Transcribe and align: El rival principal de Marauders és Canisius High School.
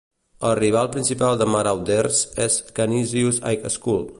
El 0.47 0.55
rival 0.59 0.87
principal 0.95 1.37
de 1.41 1.47
Marauders 1.55 2.23
és 2.49 2.59
Canisius 2.81 3.39
High 3.51 3.73
School. 3.79 4.05